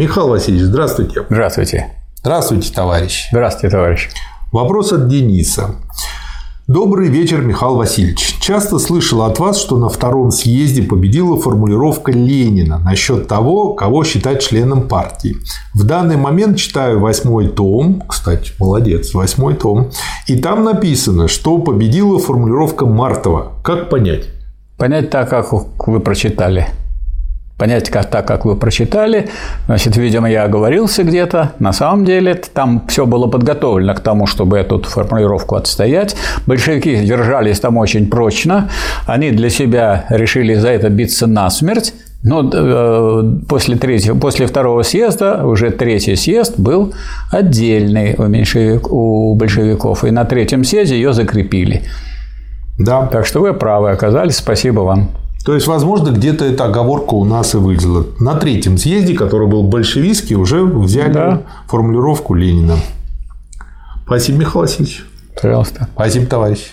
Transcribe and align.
Михаил 0.00 0.28
Васильевич, 0.28 0.64
здравствуйте. 0.64 1.26
Здравствуйте. 1.28 1.92
Здравствуйте, 2.20 2.72
товарищ. 2.72 3.28
Здравствуйте, 3.32 3.76
товарищ. 3.76 4.08
Вопрос 4.50 4.94
от 4.94 5.08
Дениса. 5.08 5.74
Добрый 6.66 7.08
вечер, 7.08 7.42
Михаил 7.42 7.74
Васильевич. 7.74 8.38
Часто 8.40 8.78
слышал 8.78 9.20
от 9.20 9.38
вас, 9.38 9.60
что 9.60 9.76
на 9.76 9.90
втором 9.90 10.30
съезде 10.30 10.82
победила 10.82 11.38
формулировка 11.38 12.12
Ленина 12.12 12.78
насчет 12.78 13.28
того, 13.28 13.74
кого 13.74 14.02
считать 14.02 14.40
членом 14.40 14.88
партии. 14.88 15.36
В 15.74 15.84
данный 15.84 16.16
момент 16.16 16.56
читаю 16.56 16.98
восьмой 16.98 17.48
том, 17.48 18.02
кстати, 18.08 18.52
молодец, 18.58 19.12
восьмой 19.12 19.52
том, 19.52 19.90
и 20.26 20.36
там 20.36 20.64
написано, 20.64 21.28
что 21.28 21.58
победила 21.58 22.18
формулировка 22.18 22.86
Мартова. 22.86 23.52
Как 23.62 23.90
понять? 23.90 24.28
Понять 24.78 25.10
так, 25.10 25.28
как 25.28 25.52
вы 25.52 26.00
прочитали 26.00 26.68
понять 27.60 27.90
как, 27.90 28.06
так, 28.06 28.26
как 28.26 28.46
вы 28.46 28.56
прочитали. 28.56 29.28
Значит, 29.66 29.96
видимо, 29.96 30.30
я 30.30 30.44
оговорился 30.44 31.04
где-то. 31.04 31.52
На 31.58 31.72
самом 31.72 32.06
деле 32.06 32.34
там 32.34 32.86
все 32.88 33.04
было 33.04 33.26
подготовлено 33.26 33.94
к 33.94 34.00
тому, 34.00 34.26
чтобы 34.26 34.56
эту 34.56 34.82
формулировку 34.82 35.56
отстоять. 35.56 36.16
Большевики 36.46 36.96
держались 37.04 37.60
там 37.60 37.76
очень 37.76 38.08
прочно. 38.08 38.70
Они 39.06 39.30
для 39.30 39.50
себя 39.50 40.06
решили 40.08 40.54
за 40.54 40.70
это 40.70 40.88
биться 40.88 41.26
насмерть. 41.26 41.92
Но 42.22 42.50
э, 42.52 43.22
после, 43.48 43.76
третьего, 43.76 44.18
после 44.18 44.46
второго 44.46 44.82
съезда, 44.82 45.46
уже 45.46 45.70
третий 45.70 46.16
съезд 46.16 46.58
был 46.58 46.94
отдельный 47.30 48.14
у, 48.16 48.24
меньшевик, 48.24 48.90
у 48.90 49.34
большевиков. 49.34 50.04
И 50.04 50.10
на 50.10 50.24
третьем 50.24 50.64
съезде 50.64 50.94
ее 50.94 51.12
закрепили. 51.12 51.82
Да. 52.78 53.06
Так 53.06 53.26
что 53.26 53.40
вы 53.40 53.52
правы 53.52 53.90
оказались. 53.90 54.36
Спасибо 54.36 54.80
вам. 54.80 55.10
То 55.44 55.54
есть, 55.54 55.66
возможно, 55.66 56.10
где-то 56.10 56.44
эта 56.44 56.66
оговорка 56.66 57.14
у 57.14 57.24
нас 57.24 57.54
и 57.54 57.56
вылезла. 57.56 58.06
На 58.18 58.34
третьем 58.34 58.76
съезде, 58.76 59.14
который 59.14 59.48
был 59.48 59.62
большевистский, 59.62 60.36
уже 60.36 60.62
взяли 60.62 61.12
да. 61.12 61.42
формулировку 61.66 62.34
Ленина. 62.34 62.76
Спасибо, 64.04 64.38
Михаил 64.38 64.60
Васильевич. 64.60 65.04
Пожалуйста. 65.40 65.88
Спасибо, 65.94 66.26
товарищ. 66.26 66.72